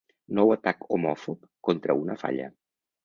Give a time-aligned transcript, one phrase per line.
[0.37, 2.49] Nou atac homòfob contra una falla.